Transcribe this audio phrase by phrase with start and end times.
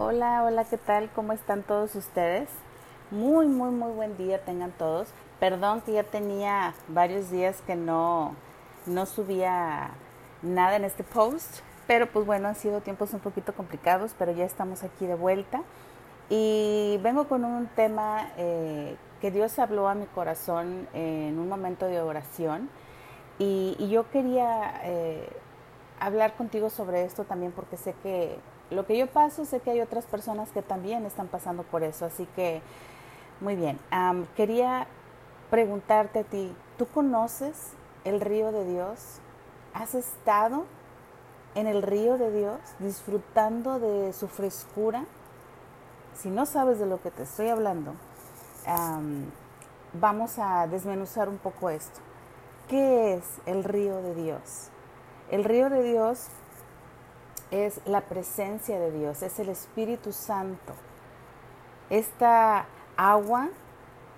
[0.00, 1.10] Hola, hola, ¿qué tal?
[1.12, 2.48] ¿Cómo están todos ustedes?
[3.10, 5.08] Muy, muy, muy buen día tengan todos.
[5.40, 8.36] Perdón que ya tenía varios días que no,
[8.86, 9.90] no subía
[10.40, 14.44] nada en este post, pero pues bueno, han sido tiempos un poquito complicados, pero ya
[14.44, 15.62] estamos aquí de vuelta.
[16.30, 21.86] Y vengo con un tema eh, que Dios habló a mi corazón en un momento
[21.86, 22.70] de oración.
[23.40, 25.28] Y, yo quería eh,
[25.98, 28.38] hablar contigo sobre esto también porque sé que
[28.70, 32.04] lo que yo paso, sé que hay otras personas que también están pasando por eso.
[32.04, 32.60] Así que,
[33.40, 33.78] muy bien.
[34.36, 34.86] quería
[35.50, 37.72] preguntarte a ti, ¿tú conoces
[38.04, 39.20] el río de Dios?
[39.74, 40.66] ¿Has estado
[41.54, 45.04] en el río de Dios disfrutando de su frescura?
[46.14, 47.94] Si no sabes de lo que te estoy hablando,
[49.92, 52.00] vamos a desmenuzar un poco esto.
[52.68, 54.68] ¿Qué es el río de Dios?
[55.30, 56.26] El río de Dios
[57.50, 60.74] es la presencia de Dios, es el Espíritu Santo.
[61.90, 62.66] Esta
[62.96, 63.48] agua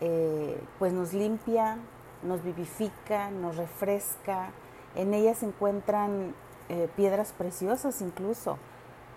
[0.00, 1.76] eh, pues nos limpia,
[2.22, 4.50] nos vivifica, nos refresca.
[4.94, 6.34] En ella se encuentran
[6.68, 8.58] eh, piedras preciosas incluso.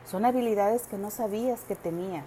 [0.05, 2.25] Son habilidades que no sabías que tenías,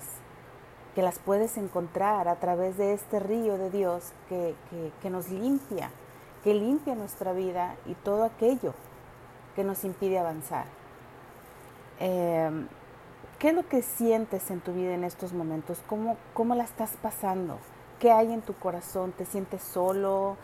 [0.94, 4.54] que las puedes encontrar a través de este río de Dios que,
[5.02, 5.90] que nos limpia,
[6.44, 8.74] que limpia nuestra vida y todo aquello
[9.56, 10.66] que nos impide avanzar.
[12.00, 12.68] Em,
[13.38, 15.82] ¿Qué es lo que sientes en tu vida en estos momentos?
[15.86, 17.58] ¿Cómo, ¿Cómo la estás pasando?
[18.00, 19.12] ¿Qué hay en tu corazón?
[19.12, 20.36] ¿Te sientes solo?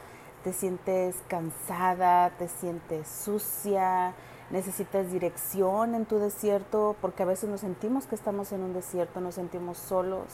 [0.45, 2.31] ¿Te sientes cansada?
[2.31, 4.13] ¿Te sientes sucia?
[4.51, 6.97] ¿Necesitas dirección en tu desierto?
[7.01, 10.27] Porque a veces nos sentimos que estamos en un desierto, nos sentimos solos,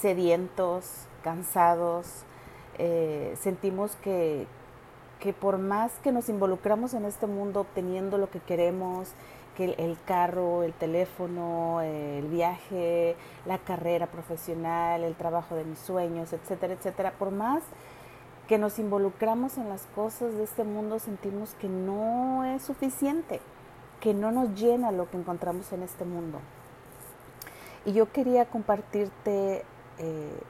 [0.00, 2.24] sedientos, cansados.
[2.78, 4.46] Eh, sentimos que,
[5.20, 9.12] que por más que nos involucramos en este mundo obteniendo lo que queremos,
[9.56, 16.32] que el, carro, el teléfono, el viaje, la carrera profesional, el trabajo de mis sueños,
[16.32, 17.62] etcétera, etcétera, por más
[18.48, 23.40] que nos involucramos en las cosas de este mundo, sentimos que no es suficiente,
[24.00, 26.38] que no nos llena lo que encontramos en este mundo.
[27.84, 29.64] Y yo quería compartirte
[29.98, 30.40] eh,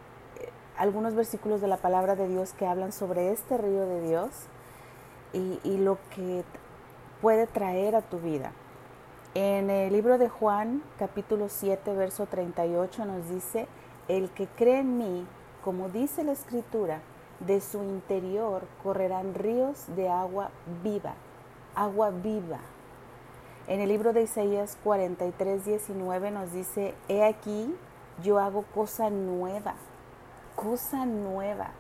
[0.77, 4.31] algunos versículos de la palabra de Dios que hablan sobre este río de Dios
[5.33, 6.45] y, y lo que
[7.23, 8.53] puede traer a tu vida.
[9.39, 13.69] En el libro de Juan, capítulo 7, verso 38, nos dice,
[14.09, 15.27] el que cree en mí,
[15.63, 17.03] como dice la escritura,
[17.41, 20.49] de su interior correrán ríos de agua
[20.83, 21.17] viva,
[21.75, 22.61] agua viva.
[23.67, 27.77] En el libro de Isaías 43, 19 nos dice, he aquí,
[28.23, 29.75] yo hago cosa nueva,
[30.55, 31.73] cosa nueva.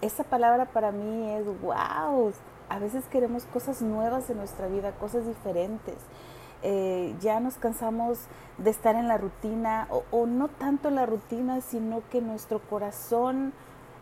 [0.00, 2.32] Esa palabra para mí es wow.
[2.68, 5.96] A veces queremos cosas nuevas en nuestra vida, cosas diferentes.
[6.66, 8.20] Eh, ya nos cansamos
[8.56, 13.52] de estar en la rutina, o, no tanto la rutina, sino que nuestro corazón,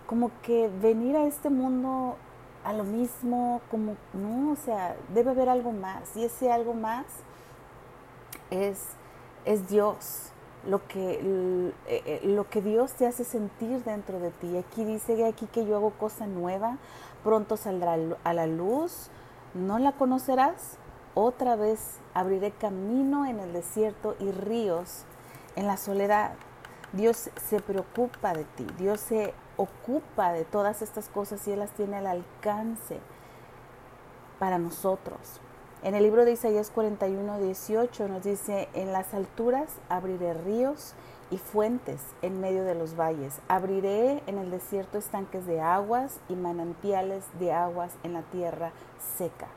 [0.07, 2.15] como que venir a este mundo
[2.63, 7.05] a lo mismo, como, no, o sea, debe haber algo más, y ese algo más
[8.51, 8.79] es,
[9.45, 10.29] es Dios.
[10.65, 14.57] Lo que, eh, eh, lo que Dios te hace sentir dentro de ti.
[14.57, 16.79] Aquí dice aquí que yo hago cosa nueva,
[17.25, 19.11] pronto saldrá a la luz,
[19.55, 20.79] no la conocerás,
[21.15, 25.05] otra vez abriré camino en el desierto y ríos
[25.57, 26.35] en la soledad.
[26.93, 31.71] Dios se preocupa de ti, Dios se ocupa de todas estas cosas y Él las
[31.71, 32.99] tiene al alcance
[34.39, 35.41] para nosotros.
[35.83, 40.95] En el libro de Isaías 41, 18 nos dice, en las alturas abriré ríos
[41.31, 43.41] y fuentes en medio de los valles.
[43.49, 48.71] Abriré en el desierto estanques de aguas y manantiales de aguas en la tierra
[49.17, 49.49] seca.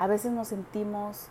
[0.00, 1.26] A veces nos sentimos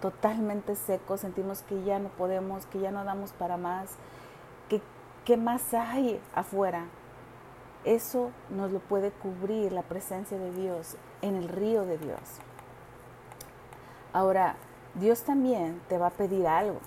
[0.00, 3.90] totalmente secos, sentimos que ya no podemos, que ya no damos para más,
[4.70, 4.80] que
[5.26, 6.86] qué más hay afuera.
[7.84, 12.22] Eso nos lo puede cubrir la presencia de Dios en el río de Dios.
[14.14, 14.56] Ahora,
[14.94, 16.80] Dios también te va a pedir algo.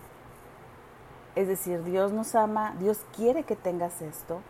[1.35, 4.41] Es decir, Dios nos ama, Dios quiere que tengas esto,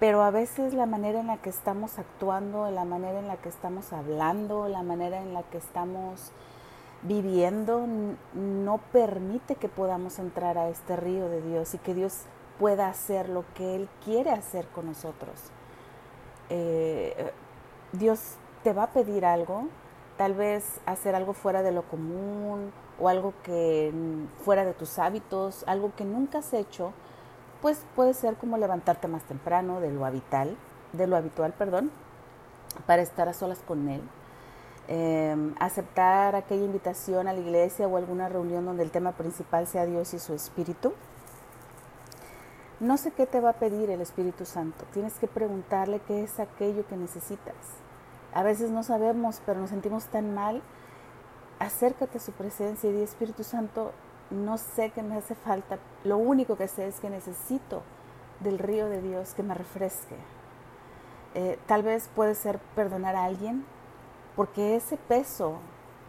[0.00, 3.50] pero a veces la manera en la que estamos actuando, la manera en la que
[3.50, 6.32] estamos hablando, la manera en la que estamos
[7.02, 7.86] viviendo
[8.34, 12.22] no permite que podamos entrar a este río de Dios y que Dios
[12.58, 15.50] pueda hacer lo que Él quiere hacer con nosotros.
[16.48, 17.32] Eh,
[17.92, 19.64] Dios te va a pedir algo,
[20.16, 23.92] tal vez hacer algo fuera de lo común o algo que
[24.44, 26.92] fuera de tus hábitos, algo que nunca has hecho,
[27.62, 30.56] pues puede ser como levantarte más temprano de lo habitual,
[30.92, 31.90] de lo habitual, perdón,
[32.86, 34.02] para estar a solas con él.
[34.88, 39.86] Em, aceptar aquella invitación a la iglesia o alguna reunión donde el tema principal sea
[39.86, 40.94] Dios y su espíritu.
[42.80, 44.86] No sé qué te va a pedir el Espíritu Santo.
[44.92, 47.54] Tienes que preguntarle qué es aquello que necesitas.
[48.32, 50.62] A veces no sabemos, pero nos sentimos tan mal.
[51.58, 53.92] Acércate a su presencia y di, Espíritu Santo,
[54.30, 55.78] no sé qué me hace falta.
[56.04, 57.82] Lo único que sé es que necesito
[58.40, 60.16] del río de Dios que me refresque.
[61.34, 63.64] Eh, tal vez puede ser perdonar a alguien,
[64.36, 65.58] porque ese peso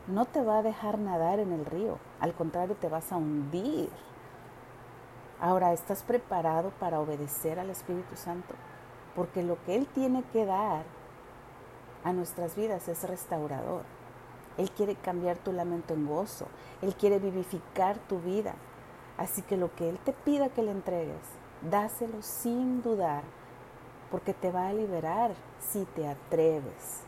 [0.08, 3.90] no te va a dejar nadar en el río, al contrario te vas a hundir.
[5.40, 8.54] Ahora, ¿estás preparado para obedecer al Espíritu Santo?
[9.16, 10.84] Porque lo que Él tiene que dar
[12.04, 13.84] a nuestras vidas es restaurador.
[14.58, 16.48] Él quiere cambiar tu lamento en gozo.
[16.82, 18.54] Él quiere vivificar tu vida.
[19.18, 21.22] Así que lo que Él te pida que le entregues,
[21.70, 23.24] dáselo sin dudar,
[24.10, 27.02] porque te va a liberar si te atreves.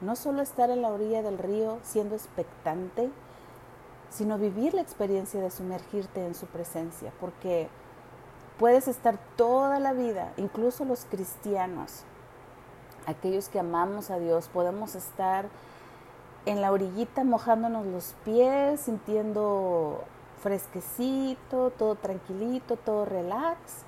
[0.00, 3.10] No solo estar en la orilla del río siendo expectante,
[4.10, 7.68] sino vivir la experiencia de sumergirte en su presencia, porque
[8.58, 12.02] puedes estar toda la vida, incluso los cristianos,
[13.06, 15.48] aquellos que amamos a Dios, podemos estar
[16.46, 20.04] en la orillita mojándonos los pies, sintiendo
[20.42, 23.84] fresquecito, todo tranquilito, todo relax.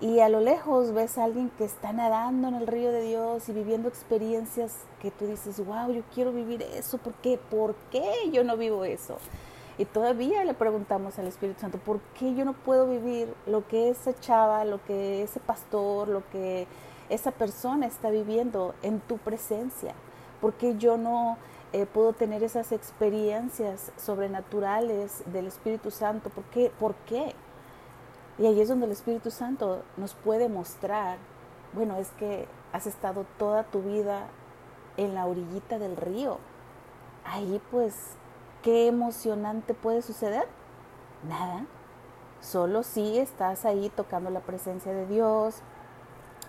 [0.00, 3.48] Y a lo lejos ves a alguien que está nadando en el río de Dios
[3.50, 6.96] y viviendo experiencias que tú dices, wow, yo quiero vivir eso.
[6.96, 7.38] ¿Por qué?
[7.38, 9.18] ¿Por qué yo no vivo eso?
[9.76, 13.90] Y todavía le preguntamos al Espíritu Santo, ¿por qué yo no puedo vivir lo que
[13.90, 16.66] esa chava, lo que ese pastor, lo que
[17.10, 19.94] esa persona está viviendo en tu presencia?
[20.40, 21.36] ¿Por qué yo no
[21.72, 26.30] eh, puedo tener esas experiencias sobrenaturales del Espíritu Santo.
[26.30, 26.72] ¿Por qué?
[26.80, 27.34] ¿Por qué?
[28.38, 31.18] Y ahí es donde el Espíritu Santo nos puede mostrar,
[31.72, 34.26] bueno, es que has estado toda tu vida
[34.96, 36.38] en la orillita del río.
[37.24, 37.94] Ahí pues,
[38.62, 40.46] ¿qué emocionante puede suceder?
[41.28, 41.66] Nada.
[42.40, 45.56] Solo si estás ahí tocando la presencia de Dios,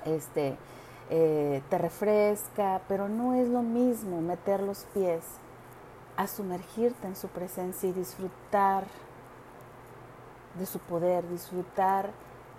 [0.06, 0.58] este,
[1.14, 5.26] eh, te refresca, pero no es lo mismo meter los pies
[6.16, 8.86] a sumergirte en su presencia y disfrutar
[10.58, 12.12] de su poder, disfrutar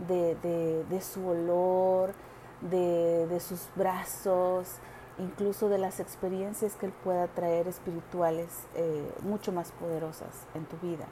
[0.07, 2.13] de, su olor,
[2.61, 4.69] de, sus brazos,
[5.19, 10.77] incluso de las experiencias que Él pueda traer espirituales eh, mucho más poderosas en tu
[10.77, 11.07] vida.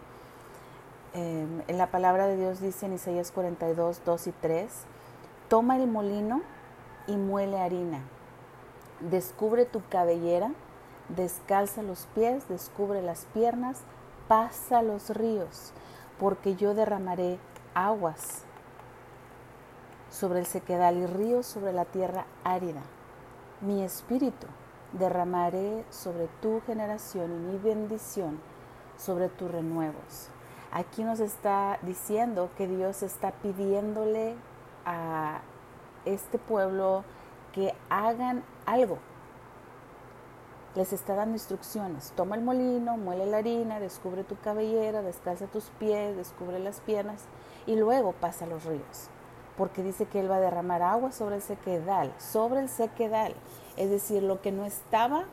[1.15, 4.71] Em, en la palabra de Dios dice en Isaías 42, 2 y 3,
[5.49, 6.43] toma el molino
[7.07, 8.03] y muele harina.
[9.01, 10.53] Descubre tu cabellera,
[11.09, 13.83] descalza los pies, descubre las piernas,
[14.29, 15.73] pasa los ríos,
[16.19, 17.39] porque yo derramaré
[17.75, 18.45] aguas
[20.11, 22.83] sobre el sequedal y ríos sobre la tierra árida.
[23.61, 24.47] Mi espíritu
[24.93, 28.41] derramaré sobre tu generación y mi bendición
[28.97, 30.29] sobre tus renuevos.
[30.73, 34.37] Aquí nos está diciendo que Dios está pidiéndole
[34.85, 35.41] a
[36.05, 37.05] este pueblo
[37.53, 38.99] que hagan algo.
[40.75, 42.13] Les está dando instrucciones.
[42.15, 47.25] Toma el molino, muele la harina, descubre tu cabellera, descalza tus pies, descubre las piernas
[47.67, 49.09] y luego pasa a los ríos.
[49.57, 53.35] Porque dice que Él va a derramar agua sobre el sequedal, sobre el sequedal.
[53.77, 55.25] Es decir, lo que no estaba,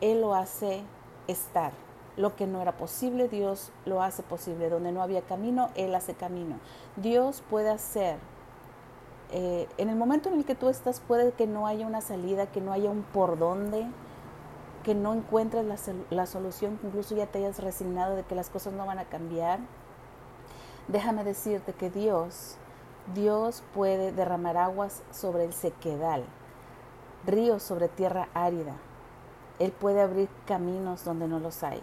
[0.00, 0.82] Él lo hace
[1.28, 1.72] estar.
[2.16, 4.70] Lo que no era posible, Dios lo hace posible.
[4.70, 6.56] Donde no había camino, Él hace camino.
[6.96, 8.16] Dios puede hacer
[9.30, 12.46] eh, en el momento en el que tú estás puede que no haya una salida,
[12.46, 13.86] que no haya un por dónde,
[14.82, 15.76] que no encuentres la,
[16.10, 19.06] la solución, que incluso ya te hayas resignado de que las cosas no van a
[19.06, 19.60] cambiar.
[20.88, 22.56] Déjame decirte que Dios,
[23.14, 26.24] Dios puede derramar aguas sobre el sequedal,
[27.26, 28.76] ríos sobre tierra árida.
[29.58, 31.80] Él puede abrir caminos donde no los hay,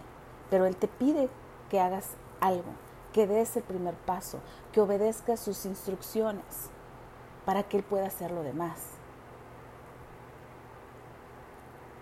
[0.49, 1.29] pero Él te pide
[1.69, 2.71] que hagas algo,
[3.13, 4.39] que des el primer paso,
[4.71, 6.69] que obedezcas sus instrucciones
[7.45, 8.79] para que Él pueda hacer lo demás.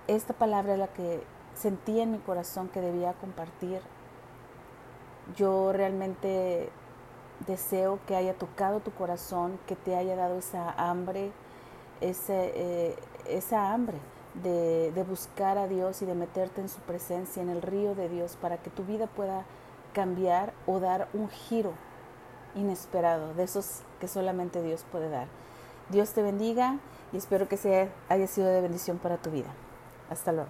[0.08, 3.82] Esta palabra es la que sentí en mi corazón que debía compartir.
[5.36, 6.70] Yo realmente
[7.46, 11.32] deseo que haya tocado tu corazón, que te haya dado esa hambre,
[12.02, 12.96] ese, eh,
[13.28, 13.98] esa hambre
[14.42, 18.10] de, de buscar a Dios y de meterte en su presencia, en el río de
[18.10, 19.46] Dios, para que tu vida pueda
[19.94, 21.74] cambiar o dar un giro
[22.56, 25.28] inesperado, de esos que solamente Dios puede dar.
[25.90, 26.78] Dios te bendiga
[27.12, 29.50] y espero que sea, haya sido de bendición para tu vida.
[30.10, 30.50] Hasta luego.